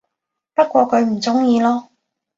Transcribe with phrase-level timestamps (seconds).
[0.55, 1.87] 不過佢唔鍾意囉